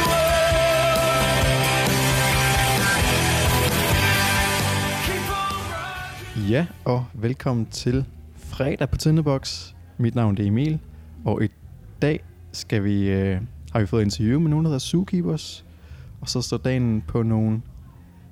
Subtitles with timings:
[6.35, 6.51] world.
[6.51, 8.05] Ja, og velkommen til
[8.37, 9.73] fredag på Tindebox.
[9.99, 10.79] Mit navn det er Emil,
[11.25, 11.49] og i
[12.03, 13.41] dag skal vi, øh,
[13.73, 15.67] har vi fået et interview med nogen, der hedder Zookeepers.
[16.21, 17.63] Og så står dagen på nogle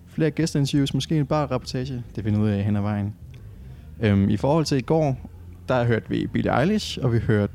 [0.06, 2.02] flere gæsteinterviews, måske en bare rapportage.
[2.16, 3.14] Det finder ud af hen ad vejen.
[4.00, 5.30] Øhm, I forhold til i går,
[5.68, 7.52] der hørte vi Billie Eilish, og vi hørte,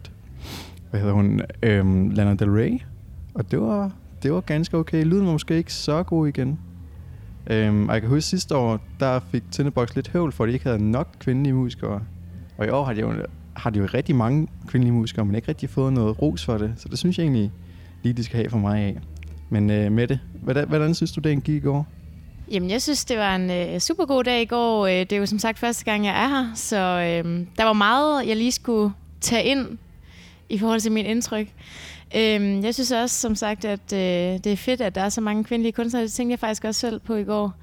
[0.89, 2.80] hvad hedder hun, øhm, Lana Del Rey.
[3.34, 3.91] Og det var,
[4.23, 5.03] det var ganske okay.
[5.03, 6.59] Lyden var måske ikke så god igen.
[7.48, 10.53] Øhm, og jeg kan huske sidste år, der fik Tinderbox lidt høvl, for at de
[10.53, 12.02] ikke havde nok kvindelige musikere.
[12.58, 13.14] Og i år har de jo,
[13.53, 16.73] har de jo rigtig mange kvindelige musikere, men ikke rigtig fået noget ros for det.
[16.77, 17.52] Så det synes jeg egentlig
[18.03, 19.00] lige, de skal have for mig af.
[19.49, 21.88] Men øh, Mette, hvordan, hvordan synes du, det gik i går?
[22.52, 24.88] Jamen, jeg synes, det var en øh, super god dag i går.
[24.88, 27.73] Øh, det er jo som sagt første gang, jeg er her, så øh, der var
[27.73, 29.77] meget, jeg lige skulle tage ind
[30.50, 31.47] i forhold til min indtryk.
[32.16, 34.00] Øh, jeg synes også, som sagt, at øh,
[34.44, 36.03] det er fedt, at der er så mange kvindelige kunstnere.
[36.03, 37.53] Det tænkte jeg faktisk også selv på i går.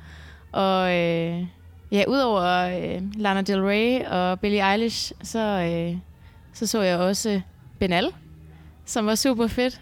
[0.53, 1.47] Og øh,
[1.93, 5.97] ja, udover øh, Lana Del Rey og Billie Eilish, så, øh,
[6.53, 7.41] så så jeg også
[7.79, 8.07] Benal,
[8.85, 9.81] som var super fedt.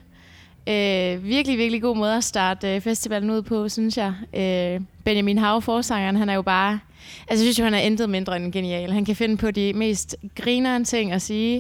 [0.69, 4.15] Øh, virkelig, virkelig god måde at starte øh, festivalen ud på, synes jeg.
[4.35, 6.81] Øh, Benjamin Hav, forsangeren, han er jo bare...
[7.29, 8.93] Altså, jeg synes jo, han er intet mindre end genial.
[8.93, 11.57] Han kan finde på de mest grinerende ting at sige.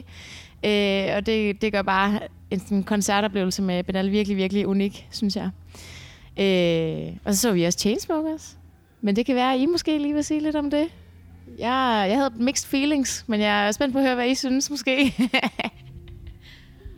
[0.65, 5.37] Øh, og det, det gør bare en sådan koncertoplevelse med Benal virkelig, virkelig unik, synes
[5.37, 5.51] jeg.
[6.41, 8.57] Øh, og så så vi også Chainsmokers.
[9.01, 10.87] Men det kan være, at I måske lige vil sige lidt om det.
[11.59, 14.71] Jeg, jeg havde mixed feelings, men jeg er spændt på at høre, hvad I synes
[14.71, 15.15] måske.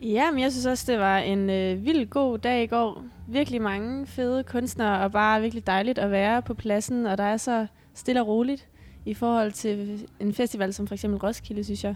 [0.01, 3.03] Ja, men jeg synes også, det var en øh, vild god dag i går.
[3.27, 7.37] Virkelig mange fede kunstnere, og bare virkelig dejligt at være på pladsen, og der er
[7.37, 8.67] så stille og roligt
[9.05, 11.95] i forhold til en festival som for eksempel Roskilde, synes jeg.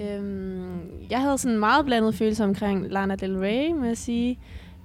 [0.00, 4.38] Øhm, jeg havde sådan en meget blandet følelse omkring Lana Del Rey, må jeg sige.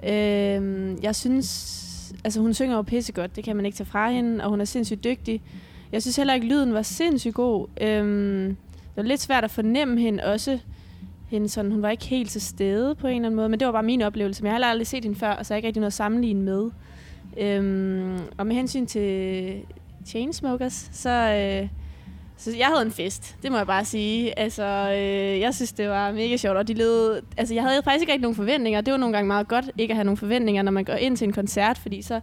[0.03, 4.43] Øhm, jeg synes, altså hun synger jo pissegodt, det kan man ikke tage fra hende,
[4.43, 5.41] og hun er sindssygt dygtig.
[5.91, 7.67] Jeg synes heller ikke, lyden var sindssygt god.
[7.81, 10.59] Øhm, det var lidt svært at fornemme hende også,
[11.27, 13.65] hende sådan, hun var ikke helt til stede på en eller anden måde, men det
[13.65, 14.43] var bare min oplevelse.
[14.43, 15.91] Men jeg har heller aldrig set hende før, og så er jeg ikke rigtig noget
[15.91, 16.69] at sammenligne med.
[17.37, 19.61] Øhm, og med hensyn til
[20.05, 21.69] Chainsmokers, så, øh,
[22.37, 24.39] så jeg havde en fest, det må jeg bare sige.
[24.39, 28.01] Altså, øh, jeg synes, det var mega sjovt, og de led, altså, jeg havde faktisk
[28.01, 28.81] ikke rigtig nogen forventninger.
[28.81, 31.17] Det var nogle gange meget godt ikke at have nogen forventninger, når man går ind
[31.17, 32.19] til en koncert, fordi så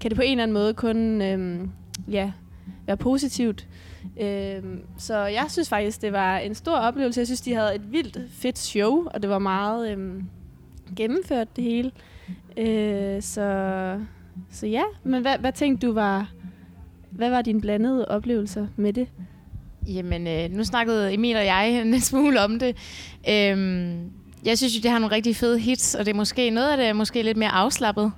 [0.00, 1.68] kan det på en eller anden måde kun øh,
[2.10, 2.32] ja,
[2.86, 3.66] være positivt.
[4.20, 4.62] Øh,
[4.98, 7.20] så jeg synes faktisk, det var en stor oplevelse.
[7.20, 10.24] Jeg synes, de havde et vildt fedt show, og det var meget øhm,
[10.96, 11.90] gennemført det hele.
[12.56, 14.00] Øh, så,
[14.50, 16.32] så ja, men hvad, hvad tænkte du var,
[17.10, 19.08] hvad var dine blandede oplevelser med det?
[19.86, 22.76] Jamen, øh, nu snakkede Emil og jeg en smule om det.
[23.28, 24.10] Øhm,
[24.44, 26.76] jeg synes jo, det har nogle rigtig fede hits, og det er måske noget af
[26.76, 28.12] det er måske lidt mere afslappet.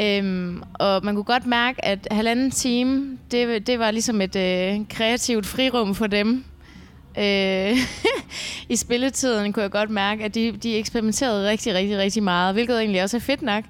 [0.00, 4.80] Øhm, og man kunne godt mærke, at halvanden time, det, det var ligesom et øh,
[4.90, 6.44] kreativt frirum for dem.
[7.18, 7.76] Øh,
[8.68, 12.78] I spilletiden kunne jeg godt mærke, at de, de eksperimenterede rigtig, rigtig, rigtig meget, hvilket
[12.78, 13.64] egentlig også er fedt nok.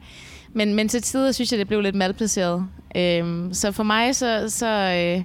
[0.53, 2.67] Men, men til tider synes jeg, det blev lidt malplaceret.
[2.97, 5.25] Øhm, så for mig, så, så øh,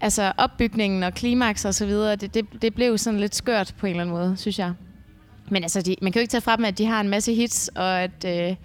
[0.00, 3.86] altså opbygningen og klimaks og så videre, det, det, det blev sådan lidt skørt på
[3.86, 4.72] en eller anden måde, synes jeg.
[5.50, 7.34] Men altså, de, man kan jo ikke tage fra dem, at de har en masse
[7.34, 8.56] hits, og at øh,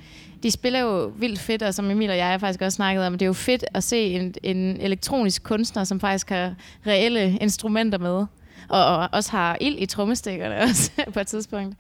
[0.43, 3.13] de spiller jo vildt fedt, og som Emil og jeg har faktisk også snakket om,
[3.13, 6.55] det er jo fedt at se en, en elektronisk kunstner, som faktisk har
[6.87, 8.25] reelle instrumenter med,
[8.69, 11.75] og, og også har ild i trommestikkerne også på et tidspunkt.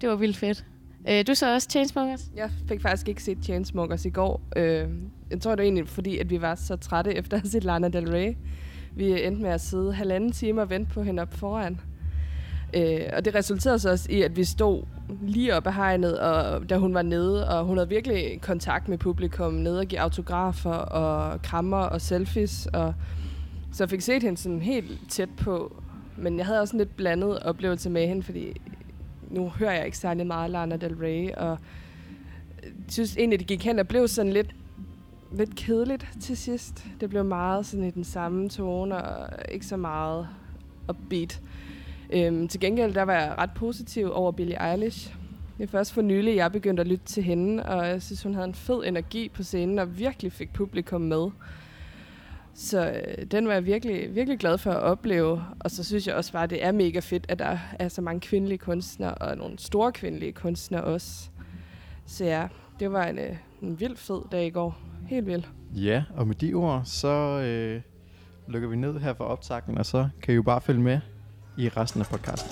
[0.00, 0.64] Det var vildt fedt.
[1.08, 2.24] Øh, du så også Chainsmokers?
[2.36, 4.42] Jeg fik faktisk ikke set Chainsmokers i går.
[4.56, 4.88] Øh,
[5.30, 7.64] jeg tror, det var egentlig fordi, at vi var så trætte efter at have set
[7.64, 8.34] Lana Del Rey.
[8.96, 11.80] Vi endte med at sidde halvanden time og vente på hende op foran.
[12.74, 14.82] Øh, og det resulterede så også i, at vi stod
[15.22, 18.98] lige op ad hegnet, og, da hun var nede, og hun havde virkelig kontakt med
[18.98, 22.94] publikum, nede og give autografer og krammer og selfies, og
[23.72, 25.82] så jeg fik set hende sådan helt tæt på.
[26.16, 28.60] Men jeg havde også en lidt blandet oplevelse med hende, fordi
[29.30, 31.58] nu hører jeg ikke særlig meget Lana Del Rey, og
[32.62, 34.54] jeg synes egentlig, det gik hen og blev sådan lidt,
[35.32, 36.86] lidt kedeligt til sidst.
[37.00, 40.28] Det blev meget sådan i den samme tone, og ikke så meget
[40.88, 41.40] upbeat.
[42.12, 45.14] Øhm, til gengæld der var jeg ret positiv over Billie Eilish.
[45.58, 48.34] Det er først for nylig, jeg begyndte at lytte til hende, og jeg synes, hun
[48.34, 51.30] havde en fed energi på scenen, og virkelig fik publikum med.
[52.54, 55.42] Så øh, den var jeg virkelig, virkelig glad for at opleve.
[55.60, 58.02] Og så synes jeg også bare, at det er mega fedt, at der er så
[58.02, 61.30] mange kvindelige kunstnere, og nogle store kvindelige kunstnere også.
[62.06, 62.48] Så ja,
[62.80, 64.78] det var en, øh, en vild fed dag i går.
[65.08, 65.42] Helt vild.
[65.74, 67.80] Ja, og med de ord, så øh,
[68.48, 71.00] lukker vi ned her for optakten, og så kan I jo bare følge med
[71.56, 72.50] i resten af podcasten.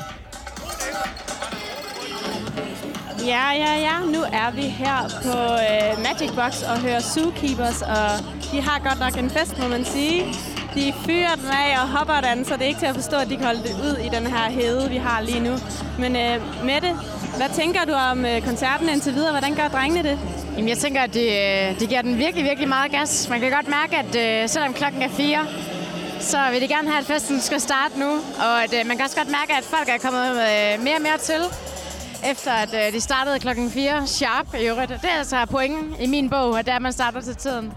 [3.26, 3.98] Ja, ja, ja.
[4.04, 5.38] Nu er vi her på
[5.68, 8.08] øh, Magic Box og hører Zookeepers, og
[8.52, 10.24] de har godt nok en fest, må man sige.
[10.74, 12.56] De fyrer den af og hopper og danser.
[12.56, 14.50] Det er ikke til at forstå, at de kan holde det ud i den her
[14.50, 15.54] hede, vi har lige nu.
[15.98, 16.90] Men øh, Mette,
[17.36, 19.30] hvad tænker du om øh, koncerten indtil videre?
[19.30, 20.18] Hvordan gør drengene det?
[20.56, 23.28] Jamen, jeg tænker, at de, øh, de giver den virkelig, virkelig meget gas.
[23.28, 25.46] Man kan godt mærke, at øh, selvom klokken er fire,
[26.20, 28.10] så vil de gerne have, at festen skal starte nu.
[28.38, 31.02] Og at, øh, man kan også godt mærke, at folk er kommet øh, mere og
[31.02, 31.42] mere til,
[32.30, 34.90] efter at øh, de startede klokken 4 sharp i øvrigt.
[34.90, 37.72] Det er altså pointen i min bog, at det er, at man starter til tiden.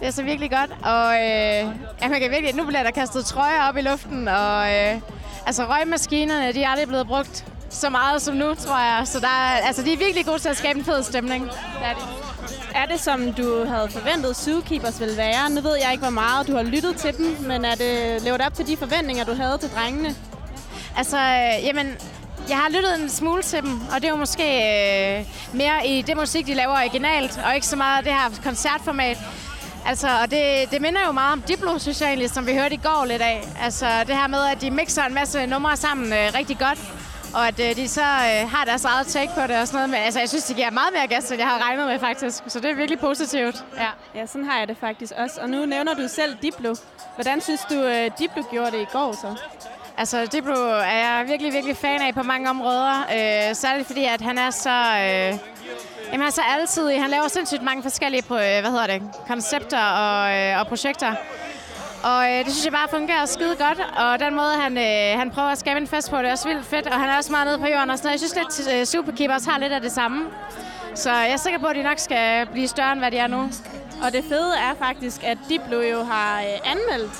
[0.00, 3.24] Det er så virkelig godt, og øh, ja, man kan virkelig, nu bliver der kastet
[3.24, 5.00] trøjer op i luften, og øh,
[5.46, 9.02] altså røgmaskinerne, de er aldrig blevet brugt så meget som nu, tror jeg.
[9.04, 9.28] Så der
[9.66, 11.44] altså, de er virkelig gode til at skabe en fed stemning.
[11.44, 11.52] Det
[11.84, 12.65] er de.
[12.76, 15.50] Er det, som du havde forventet Zookeepers ville være?
[15.50, 18.40] Nu ved jeg ikke, hvor meget du har lyttet til dem, men er det levet
[18.46, 20.14] op til de forventninger, du havde til drengene?
[20.96, 21.86] Altså, øh, jamen,
[22.48, 26.02] jeg har lyttet en smule til dem, og det er jo måske øh, mere i
[26.02, 29.18] det musik, de laver originalt, og ikke så meget det her koncertformat.
[29.86, 32.74] Altså, og det, det minder jo meget om Diplo, synes jeg egentlig, som vi hørte
[32.74, 33.48] i går lidt af.
[33.62, 36.78] Altså, det her med, at de mixer en masse numre sammen øh, rigtig godt,
[37.36, 39.90] og at øh, de så øh, har deres eget take på det og sådan noget.
[39.90, 42.42] Men altså, jeg synes, det giver meget mere gas, end jeg havde regnet med, faktisk.
[42.46, 43.64] Så det er virkelig positivt.
[43.76, 43.90] Ja.
[44.14, 45.40] Ja, sådan har jeg det faktisk også.
[45.40, 46.74] Og nu nævner du selv Diplo.
[47.14, 49.34] Hvordan synes du, øh, Diplo gjorde det i går så?
[49.98, 53.00] Altså, Diplo er jeg virkelig, virkelig fan af på mange områder.
[53.00, 54.70] Øh, særligt fordi, at han er så...
[54.70, 55.38] Øh,
[56.12, 56.90] jamen, han er så altid.
[56.90, 61.14] Han laver sindssygt mange forskellige øh, hvad hedder det, koncepter og, øh, og projekter.
[62.02, 63.80] Og øh, det synes jeg bare fungerer skide godt.
[63.96, 66.48] Og den måde, han, øh, han prøver at skabe en fest på, det er også
[66.48, 66.86] vildt fedt.
[66.86, 68.22] Og han er også meget nede på jorden og sådan noget.
[68.22, 70.26] Jeg synes lidt, øh, Superkeepers har lidt af det samme.
[70.94, 73.26] Så jeg er sikker på, at de nok skal blive større, end hvad de er
[73.26, 73.50] nu.
[74.02, 77.12] Og det fede er faktisk, at Diplo jo har øh, anmeldt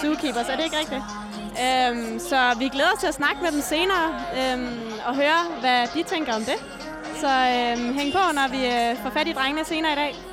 [0.00, 0.48] Zookeepers.
[0.48, 1.02] Er det ikke rigtigt?
[1.64, 4.06] Øhm, så vi glæder os til at snakke med dem senere
[4.38, 6.58] øhm, og høre, hvad de tænker om det.
[7.20, 10.31] Så øhm, hæng på, når vi øh, får fat i drengene senere i dag.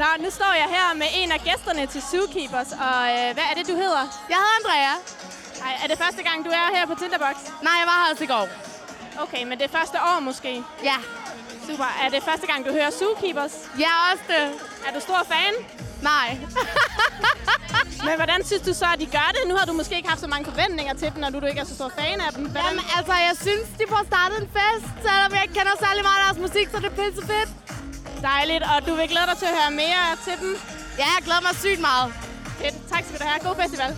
[0.00, 3.54] Nå, nu står jeg her med en af gæsterne til Zookeepers, og øh, hvad er
[3.58, 4.04] det, du hedder?
[4.32, 4.92] Jeg hedder Andrea.
[5.66, 7.36] Ej, er det første gang, du er her på Tinderbox?
[7.66, 8.46] Nej, jeg var her altså i går.
[9.24, 10.52] Okay, men det er første år måske.
[10.90, 10.98] Ja,
[11.66, 11.88] Super.
[12.04, 13.54] Er det første gang, du hører Zookeepers?
[13.92, 14.44] er også det.
[14.86, 15.54] Er du stor fan?
[16.10, 16.28] Nej.
[18.06, 19.42] Men hvordan synes du så, at de gør det?
[19.50, 21.60] Nu har du måske ikke haft så mange forventninger til dem, når du, du ikke
[21.60, 22.44] er så stor fan af dem.
[22.44, 22.64] Hvordan?
[22.68, 26.18] Jamen, altså, jeg synes, de får startet en fest, selvom jeg ikke kender særlig meget
[26.20, 27.50] af deres musik, så det er pisse fedt.
[28.22, 30.50] Dejligt, og du vil glæde dig til at høre mere til dem.
[31.00, 32.08] Ja, jeg glæder mig sygt meget.
[32.60, 32.76] Fedt.
[32.92, 33.38] Tak skal du have.
[33.46, 33.90] God festival.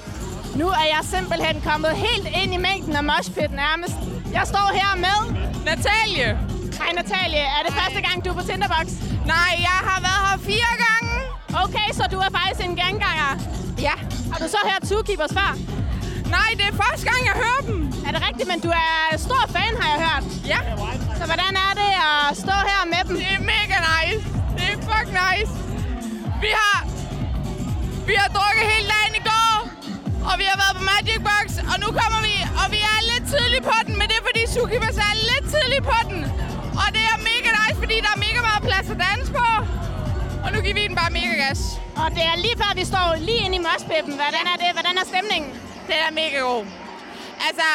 [0.60, 3.96] Nu er jeg simpelthen kommet helt ind i mængden af moshpit nærmest.
[4.36, 5.18] Jeg står her med...
[5.70, 6.28] Natalie.
[6.80, 8.86] Hej Natalie, er det første gang, du er på Tinderbox?
[9.34, 11.12] Nej, jeg har været her fire gange.
[11.64, 13.30] Okay, så du er faktisk en genganger.
[13.86, 13.94] Ja.
[14.32, 15.50] Har du så hørt Zookeepers før?
[16.36, 17.78] Nej, det er første gang, jeg hører dem.
[18.06, 18.94] Er det rigtigt, men du er
[19.26, 20.24] stor fan, har jeg hørt.
[20.52, 20.60] Ja.
[21.18, 23.14] Så hvordan er det at stå her med dem?
[23.22, 24.22] Det er mega nice.
[24.56, 25.52] Det er fuck nice.
[26.44, 26.78] Vi har...
[28.08, 29.54] Vi har drukket hele dagen i går.
[30.28, 31.46] Og vi har været på Magic Box.
[31.70, 32.34] Og nu kommer vi.
[32.60, 33.94] Og vi er lidt tidligt på den.
[33.98, 36.20] Men det er fordi Zookeepers er lidt tidligt på den.
[36.82, 39.48] Og det er mega nice, fordi der er mega meget plads at danse på.
[40.44, 41.60] Og nu giver vi den bare mega gas.
[42.02, 44.14] Og det er lige før, vi står lige inde i moshpitten.
[44.22, 44.68] Hvordan er det?
[44.78, 45.50] Hvordan er stemningen?
[45.86, 46.64] Det er mega god.
[47.48, 47.68] Altså,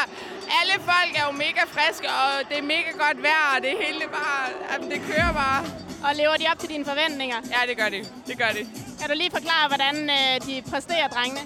[0.60, 4.00] alle folk er jo mega friske, og det er mega godt vejr, og det hele
[4.00, 5.64] det bare, jamen, det kører bare.
[6.06, 7.38] Og lever de op til dine forventninger?
[7.54, 8.00] Ja, det gør de.
[8.28, 8.62] Det gør de.
[9.00, 11.42] Kan du lige forklare, hvordan øh, de præsterer, drengene?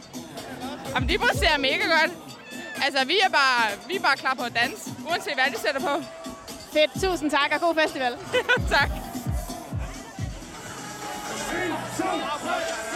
[0.93, 2.11] Jamen, de præsterer mega godt.
[2.85, 5.81] Altså, vi er bare, vi er bare klar på at danse, uanset hvad de sætter
[5.81, 6.03] på.
[6.73, 6.91] Fedt.
[7.03, 8.13] Tusind tak, og god festival.
[8.75, 8.89] tak.
[8.89, 8.97] 1,
[11.97, 12.90] 2, 3.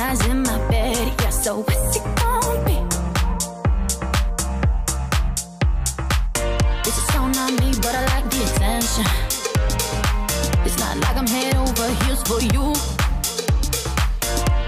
[0.00, 1.12] Nights in my bed.
[1.20, 2.76] Yeah, so what's it gonna be?
[6.84, 9.06] This is so not me, but I like the attention.
[10.64, 12.66] It's not like I'm head over heels for you.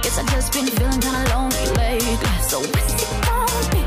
[0.03, 2.35] Guess I just been feeling kinda lonely lately.
[2.51, 3.83] So what's it gonna be?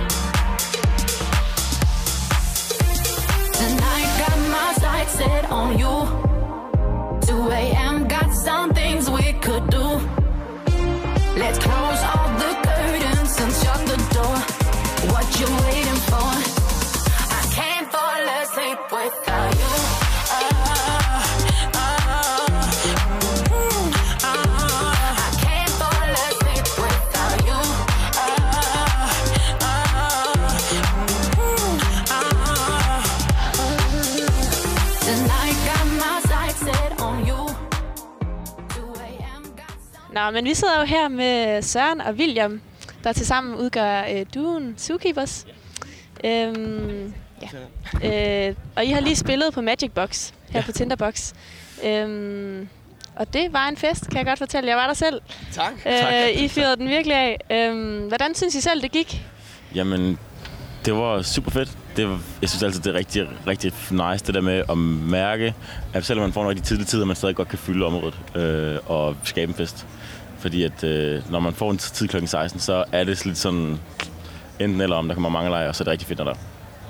[3.60, 5.96] Tonight got my sights set on you.
[7.28, 8.08] 2 a.m.
[8.08, 8.75] got some
[15.64, 16.32] waiting for?
[17.40, 19.74] I can't fall asleep without you.
[20.36, 20.52] Uh,
[21.74, 22.06] uh,
[24.24, 25.74] uh, I can't
[26.84, 27.60] without you.
[35.66, 37.42] Got my sights set on you.
[38.76, 39.44] 2 a.m.
[39.56, 42.62] got Nå, men vi sidder jo her med Søren og William,
[43.06, 45.46] der tilsammen udgør øh, duen Zookeepers.
[46.24, 47.14] Øhm,
[48.04, 48.48] ja.
[48.50, 51.34] øh, og I har lige spillet på Magic Box, her på Tinderbox.
[51.84, 52.68] Øhm,
[53.16, 54.70] og det var en fest, kan jeg godt fortælle.
[54.70, 55.22] Jeg var der selv.
[55.52, 55.74] Tak.
[55.86, 57.38] Øh, I fyrede den virkelig af.
[57.52, 59.26] Øhm, hvordan synes I selv, det gik?
[59.76, 60.20] Jamen,
[60.86, 61.78] det var super fedt.
[61.98, 65.54] Det jeg synes altid, det er rigtig, rigtig nice, det der med at mærke,
[65.94, 68.20] at selvom man får nogle af de tidlige tider, man stadig godt kan fylde området
[68.36, 69.88] øh, og skabe en fest.
[70.40, 72.26] Fordi at øh, når man får en tid kl.
[72.26, 73.80] 16, så er det lidt sådan
[74.60, 76.34] enten eller om, der kommer mange lejre, og så er det rigtig fedt, når der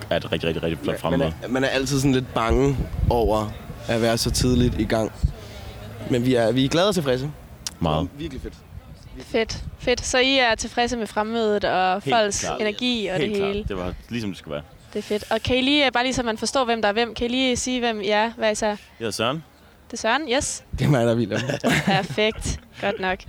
[0.10, 1.34] er et rigtig, rigtig, rigtig flot Man fremmøde.
[1.44, 2.78] er, man er altid sådan lidt bange
[3.10, 3.48] over
[3.88, 5.12] at være så tidligt i gang.
[6.10, 7.32] Men vi er, vi er glade og tilfredse.
[7.80, 8.08] Meget.
[8.18, 8.54] Virkelig fedt.
[9.22, 9.64] Fedt.
[9.80, 10.06] Fedt.
[10.06, 12.62] Så I er tilfredse med fremmødet og Helt folks klart.
[12.62, 13.54] energi og Helt det hele?
[13.54, 13.68] klart.
[13.68, 14.64] Det var ligesom det skulle være.
[14.94, 15.32] Det er fedt.
[15.32, 17.30] Og kan I lige, bare lige så man forstår, hvem der er hvem, kan I
[17.30, 18.32] lige sige, hvem I er?
[18.38, 18.66] Hvad I så?
[18.66, 19.44] Jeg hedder Søren.
[19.92, 20.64] Det er Søren, yes.
[20.80, 21.42] Det er mig, der er William.
[21.86, 22.60] Perfekt.
[22.82, 23.20] Godt nok.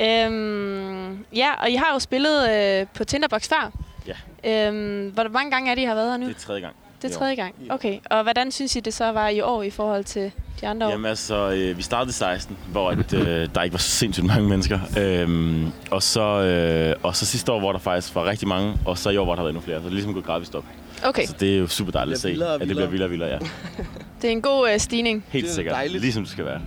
[0.00, 3.72] Øhm, ja, og I har jo spillet øh, på Tinderbox før.
[4.06, 4.68] Ja.
[4.68, 6.26] Øhm, hvor mange gange er det, I har været her nu?
[6.26, 6.74] Det er tredje gang.
[7.02, 7.54] Det er tredje gang.
[7.70, 7.98] Okay.
[8.10, 10.90] Og hvordan synes I, det så var i år i forhold til de andre år?
[10.90, 14.26] Jamen altså, øh, vi startede i 16, hvor at, øh, der ikke var så sindssygt
[14.26, 14.78] mange mennesker.
[14.98, 18.98] Øhm, og, så, øh, og så sidste år, hvor der faktisk var rigtig mange, og
[18.98, 19.76] så i år, hvor der har været endnu flere.
[19.78, 20.64] Så det er ligesom gået gradvist op.
[21.04, 23.06] Okay, Så det er jo super dejligt at se, Det bliver vildere at det bliver
[23.06, 23.06] vildere.
[23.06, 23.38] og vildere, ja.
[24.22, 25.24] det er en god øh, stigning.
[25.28, 25.74] Helt er sikkert.
[25.74, 26.00] dejligt.
[26.02, 26.60] Ligesom det skal være.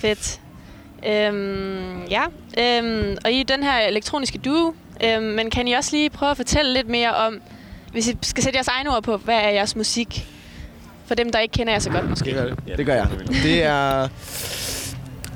[0.00, 0.40] Fedt.
[1.06, 2.22] Øhm, ja,
[2.58, 6.36] øhm, og I den her elektroniske duo, øhm, men kan I også lige prøve at
[6.36, 7.40] fortælle lidt mere om,
[7.92, 10.26] hvis I skal sætte jeres egne ord på, hvad er jeres musik?
[11.06, 12.24] For dem, der ikke kender jer så godt måske.
[12.24, 12.54] Det gør det.
[12.68, 13.08] Ja, det gør jeg.
[13.42, 14.08] Det er...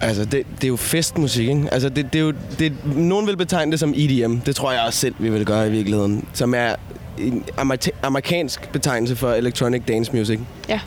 [0.00, 1.68] Altså, det, det er jo festmusik, ikke?
[1.72, 2.32] Altså, det, det er jo...
[2.58, 4.36] Det, nogen vil betegne det som EDM.
[4.38, 6.28] Det tror jeg også selv, vi vil gøre i virkeligheden.
[6.32, 6.74] Som er
[7.20, 10.40] en amer- amerikansk betegnelse for Electronic Dance Music.
[10.68, 10.80] Ja.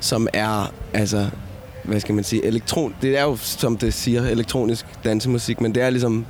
[0.00, 1.26] Som er, altså...
[1.84, 2.44] Hvad skal man sige?
[2.44, 2.94] Elektron...
[3.02, 6.26] Det er jo, som det siger, elektronisk dansemusik, men det er ligesom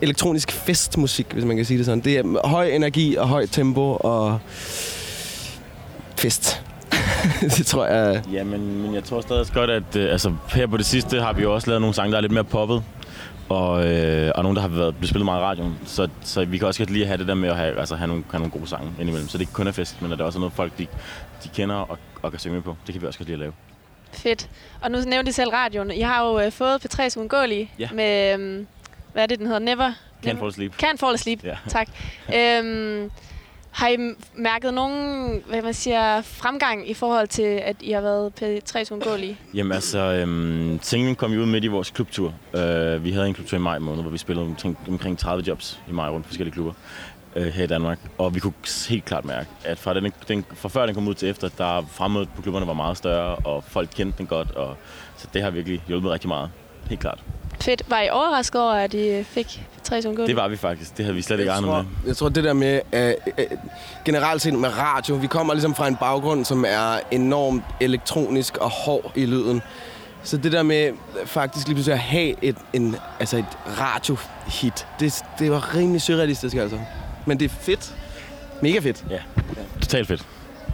[0.00, 2.00] elektronisk festmusik, hvis man kan sige det sådan.
[2.00, 4.38] Det er høj energi og højt tempo og
[6.16, 6.62] fest.
[7.56, 8.22] det tror jeg...
[8.32, 11.20] Ja, men, men jeg tror stadig også godt, at øh, altså, her på det sidste
[11.20, 12.82] har vi jo også lavet nogle sange, der er lidt mere poppet.
[13.52, 15.78] Og, øh, og nogle, der har været, blevet spillet meget i radioen.
[15.86, 18.08] Så, så vi kan også godt lige have det der med at have, altså, have,
[18.08, 19.28] nogle, have nogle gode sange indimellem.
[19.28, 20.86] Så det ikke kun er fest, men at der også er noget, folk de,
[21.44, 22.76] de kender og, og kan synge med på.
[22.86, 23.52] Det kan vi også godt lide at lave.
[24.12, 24.48] Fedt.
[24.80, 25.90] Og nu nævnte I selv radioen.
[25.90, 27.88] I har jo øh, fået P3's Uundgåelige Ja.
[27.92, 28.66] med, øhm,
[29.12, 29.60] hvad er det, den hedder?
[29.60, 29.92] Never?
[30.26, 30.82] Can't fall asleep.
[30.82, 31.44] Can't Fall Asleep.
[31.44, 31.56] Ja.
[31.68, 31.88] Tak.
[32.36, 33.10] Øhm,
[33.72, 33.96] har I
[34.34, 38.84] mærket nogen hvad man siger, fremgang i forhold til, at I har været på 3
[38.90, 39.38] Uundgåelige?
[39.54, 42.34] Jamen altså, øhm, singlen kom jo ud midt i vores klubtur.
[42.56, 45.80] Øh, vi havde en klubtur i maj måned, hvor vi spillede omkring, omkring 30 jobs
[45.88, 46.72] i maj rundt på forskellige klubber
[47.36, 47.98] øh, her i Danmark.
[48.18, 48.54] Og vi kunne
[48.88, 51.86] helt klart mærke, at fra, den, den, fra før den kom ud til efter, der
[51.90, 54.50] fremmødet på klubberne var meget større, og folk kendte den godt.
[54.50, 54.76] Og,
[55.16, 56.50] så det har virkelig hjulpet rigtig meget.
[56.88, 57.22] Helt klart.
[57.62, 57.82] Fedt.
[57.88, 60.26] Var I overrasket over, at I fik P3's Uundgåelige?
[60.26, 60.96] Det var vi faktisk.
[60.96, 61.84] Det havde vi slet ikke tror, med.
[62.06, 63.46] Jeg tror, det der med, øh, øh,
[64.04, 68.70] generelt set med radio, vi kommer ligesom fra en baggrund, som er enormt elektronisk og
[68.70, 69.62] hård i lyden.
[70.22, 70.92] Så det der med
[71.24, 73.44] faktisk lige pludselig at have et, en, altså et
[73.80, 76.78] radiohit, det, det var rimelig surrealistisk altså.
[77.26, 77.94] Men det er fedt.
[78.62, 79.04] Mega fedt.
[79.80, 80.26] Totalt fedt.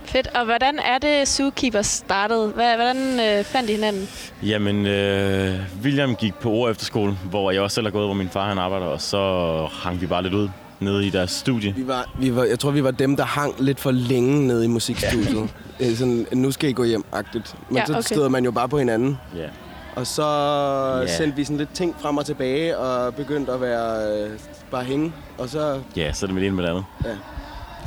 [0.08, 0.26] Fedt.
[0.34, 2.48] Og hvordan er det, Zookeepers startede?
[2.48, 4.08] Hvad, hvordan øh, fandt I hinanden?
[4.42, 8.28] Jamen, øh, William gik på ord efterskole, hvor jeg også selv har gået, hvor min
[8.28, 10.48] far han arbejder, og så hang vi bare lidt ud
[10.80, 11.74] nede i deres studie.
[11.76, 14.64] Vi var, vi var, jeg tror, vi var dem, der hang lidt for længe nede
[14.64, 15.50] i musikstudiet.
[15.80, 15.94] Ja.
[15.94, 17.54] Sådan, nu skal I gå hjem-agtigt.
[17.68, 18.02] Men Ja, ja, så okay.
[18.02, 19.18] støder man jo bare på hinanden.
[19.36, 19.46] Ja.
[19.96, 20.22] Og så
[21.02, 21.16] Ja.
[21.16, 24.30] sendte vi sådan lidt ting frem og tilbage, og begyndte at være øh,
[24.70, 25.12] bare hænge.
[25.38, 26.84] Og så, Ja, så er det med det ene med det andet.
[27.04, 27.10] Ja.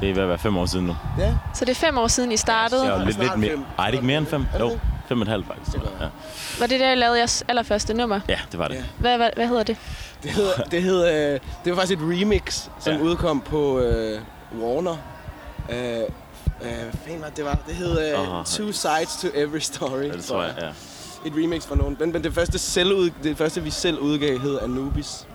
[0.02, 0.96] Det er ved at være fem år siden nu.
[1.20, 2.84] ja, Så det er fem år siden, I startede.
[2.84, 3.66] Jeg er jo lidt, snart lidt mere.
[3.80, 4.46] Ej, er det ikke mere end fem?
[4.54, 4.82] Er det Jo, det?
[5.08, 5.78] fem og et halvt faktisk.
[6.00, 6.06] Ja.
[6.60, 8.20] Var det der, I lavede jeres allerførste nummer?
[8.30, 8.76] ja, det var det.
[8.76, 8.84] Ja.
[9.00, 9.78] Hvad, hvad, hvad hedder det?
[10.24, 12.98] det hed, det, hed, øh, det var faktisk et remix, som Ja.
[12.98, 13.04] ja.
[13.04, 14.20] udkom på øh,
[14.62, 14.98] Warner.
[15.70, 16.00] Øh,
[16.62, 17.58] øh, fanden var det, det var?
[17.68, 18.46] Det hed øh.
[18.46, 20.02] Two Sides to Every Story.
[20.04, 20.68] Ja, det tror jeg, ja.
[21.26, 21.98] Et remix fra nogen.
[22.00, 25.28] Men, men det, første selvud, det første, vi selv udgav, hed Anubis.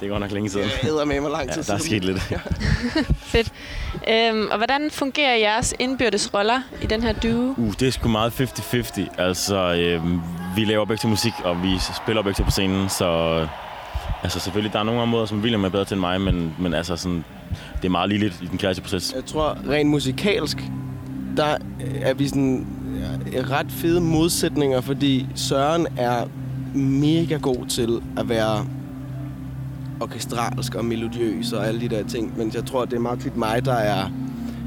[0.00, 0.64] Det er godt nok længe siden.
[0.68, 2.18] Det hedder med mig lang Ja, tid der er sket lidt.
[3.32, 3.52] Fedt.
[4.08, 7.54] Øhm, og hvordan fungerer jeres indbyrdes roller i den her duo?
[7.56, 9.20] Uh, det er sgu meget 50-50.
[9.22, 10.02] Altså, øh,
[10.56, 13.06] vi laver begge til musik, og vi spiller begge til på scenen, så...
[13.42, 13.48] øh,
[14.22, 16.74] Altså selvfølgelig, der er nogle områder, som William er bedre til end mig, men, men
[16.74, 17.24] altså sådan,
[17.76, 19.12] det er meget ligeligt i den kreative proces.
[19.16, 20.58] Jeg tror, rent musikalsk
[21.36, 21.56] der
[22.02, 22.66] er vi sådan
[23.50, 26.26] ret fede modsætninger, fordi Søren er
[26.74, 28.66] mega god til at være
[30.00, 33.36] orkestralsk og melodiøs og alle de der ting, men jeg tror, det er meget tit
[33.36, 34.10] mig, der er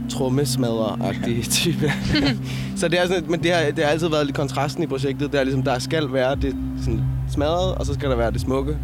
[0.09, 1.91] trommesmadrer-agtig type.
[2.79, 5.31] så det er sådan, men det har, det har altid været lidt kontrasten i projektet.
[5.31, 7.01] Det er ligesom, der skal være det sådan
[7.33, 8.77] smadret, og så skal der være det smukke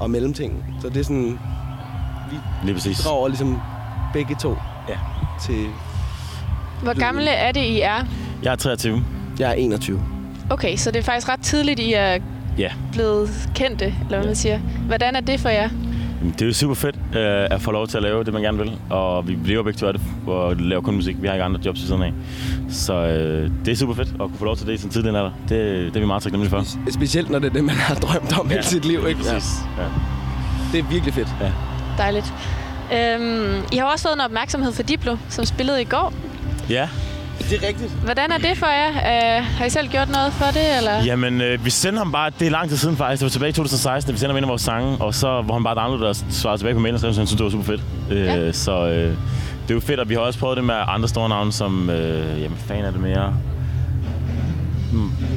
[0.00, 0.64] og mellemting.
[0.80, 1.38] Så det er sådan,
[2.64, 2.98] Lige præcis.
[3.00, 3.58] drager ligesom
[4.12, 4.56] begge to
[4.88, 4.94] Ja.
[5.46, 5.66] til...
[6.82, 8.04] Hvor gamle er det, I er?
[8.42, 9.04] Jeg er 23.
[9.38, 10.02] Jeg er 21.
[10.50, 12.18] Okay, så det er faktisk ret tidligt, I er
[12.58, 12.70] Ja.
[12.92, 14.58] blevet kendte, eller hvad man siger.
[14.86, 15.68] Hvordan er det for jer?
[16.22, 18.58] Det er jo super fedt øh, at få lov til at lave det, man gerne
[18.58, 18.72] vil.
[18.90, 21.16] Og vi lever begge to af det, og laver kun musik.
[21.22, 22.12] Vi har ikke andre jobs ved siden af.
[22.68, 25.08] Så øh, det er super fedt at kunne få lov til det i sin tidlig
[25.08, 25.30] alder.
[25.48, 25.48] Det,
[25.86, 26.90] det er vi meget taknemmelige for.
[26.90, 28.52] Specielt når det er det, man har drømt om ja.
[28.52, 29.20] hele sit liv, ikke?
[29.20, 29.50] Præcis.
[29.78, 29.84] Ja.
[30.72, 31.28] Det er virkelig fedt.
[31.98, 32.34] Dejligt.
[32.94, 36.12] Øhm, I har også fået en opmærksomhed for Diplo, som spillede i går.
[36.70, 36.88] ja.
[37.52, 37.90] Det er rigtigt.
[37.90, 38.88] Hvordan er det for jer?
[39.38, 41.04] Øh, har I selv gjort noget for det, eller?
[41.04, 43.50] Jamen, øh, vi sendte ham bare, det er lang tid siden faktisk, det var tilbage
[43.50, 45.74] i 2016, da vi sendte ham en af vores sange, og så hvor han bare
[45.74, 47.82] downloadede og svarede tilbage på mailen, og så syntes han, det var super fedt.
[48.10, 48.52] Øh, Ja.
[48.52, 48.92] Så øh,
[49.62, 51.90] det er jo fedt, og vi har også prøvet det med andre store navne, som,
[51.90, 53.34] øh, jamen, fan er det mere,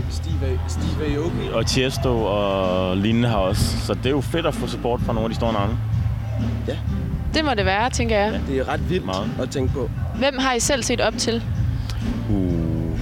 [0.09, 1.49] Steve, Steve Aoki.
[1.53, 3.77] og Tiesto og lignende har også.
[3.85, 5.77] Så det er jo fedt at få support fra nogle af de store navne.
[7.33, 8.39] Det må det være, tænker jeg.
[8.47, 9.31] Det er ret vildt Meget.
[9.41, 9.89] at tænke på.
[10.15, 11.43] Hvem har I selv set op til?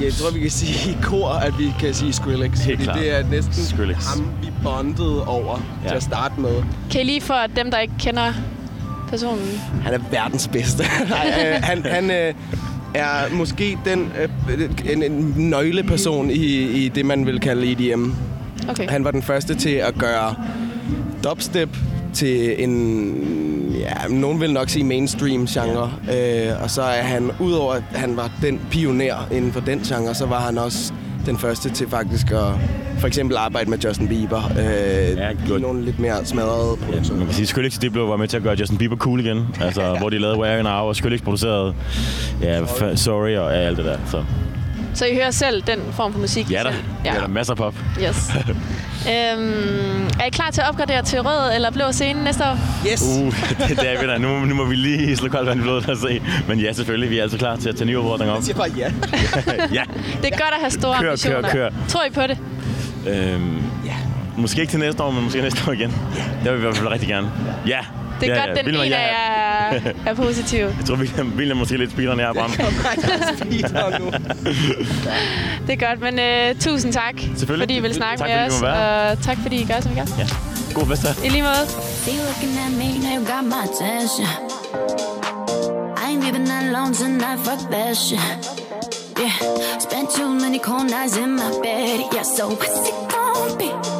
[0.02, 2.52] Jeg tror, vi kan sige i kor, at vi kan sige Skrillex.
[2.60, 3.00] Helt fordi klart.
[3.00, 4.06] det er næsten Skrillex.
[4.16, 5.84] ham, vi bondede over ja.
[5.84, 5.90] Ja.
[5.90, 6.64] til at starte med.
[6.92, 8.34] Kan I lige for dem, der ikke kender
[9.10, 9.62] personen?
[9.84, 10.84] Han er verdens bedste.
[11.10, 12.34] Nej, øh, han, han øh,
[12.94, 14.12] er måske den
[14.50, 16.46] øh, en, en nøgleperson i,
[16.86, 18.12] i det, man vil kalde EDM.
[18.70, 18.88] Okay.
[18.90, 20.36] Han var den første til at gøre
[21.24, 21.78] dubstep
[22.14, 22.70] til en,
[23.84, 25.92] ja, nogen vil nok sige mainstream genre.
[26.14, 30.16] Øh, og så er han, udover at han var den pioner inden for den genre,
[30.16, 30.94] så var han også
[31.26, 32.48] den første til faktisk at
[33.00, 34.52] for eksempel arbejde med Justin Bieber.
[34.60, 37.18] Øh, ja, nogle lidt mere smadrede Ja, produktioner.
[37.18, 39.48] man kan sige, Skrillex Diplo var med til at gøre Justin Bieber cool igen.
[39.62, 39.98] Altså, ja.
[39.98, 41.74] hvor de lavede Wearing Now, og Skrillex producerede
[42.42, 43.98] ja, fa- Sorry og ja, alt det der.
[44.12, 44.24] Så
[44.94, 46.52] Så I hører selv den form for musik?
[46.52, 46.84] ja, der, selv?
[47.06, 47.12] ja.
[47.14, 47.76] der er masser af pop.
[48.04, 48.32] Yes.
[49.08, 52.58] øhm, er I klar til at opgradere til rød eller blå scene næste år?
[52.92, 53.02] Yes!
[53.02, 54.18] Uh, det, det er vi da.
[54.18, 56.22] Nu, nu må vi lige slå koldt vand i blodet og se.
[56.48, 57.10] Men ja, selvfølgelig.
[57.10, 58.40] Vi er altid klar til at tage nye udfordringer op.
[58.40, 58.92] Jeg siger bare ja.
[59.80, 59.84] ja.
[60.22, 61.50] Det er godt at have store Kør, kør, ambitioner.
[61.50, 61.70] kør.
[61.88, 62.38] Tror I på det?
[63.08, 63.96] Øhm, ja.
[64.38, 65.90] Måske ikke til næste år, men måske næste år igen.
[66.44, 67.32] Det vil vi i hvert fald rigtig gerne.
[67.68, 67.80] Ja.
[68.24, 68.62] Det er ja, godt, ja.
[68.62, 70.60] den William ene af jeg- jer er, er positiv.
[70.60, 72.52] Jeg tror, William, William er måske lidt speederen her, Bram.
[74.02, 74.12] Nu.
[75.68, 77.14] Det er godt, men uh, tusind tak,
[77.58, 79.16] fordi I vil snakke Tak, med fordi os.
[79.18, 80.06] Og tak, fordi I gør, som I gør.
[80.18, 80.28] Ja.
[80.74, 81.26] God fest her.
[81.26, 81.64] I lige måde.
[81.68, 84.28] See you looking at me, now you got my attention.
[85.98, 88.20] I ain't even that long tonight, fuck that shit.
[89.20, 89.36] Yeah,
[89.80, 92.00] spent too many cold nights in my bed.
[92.14, 93.93] Yeah, so what's it gonna be?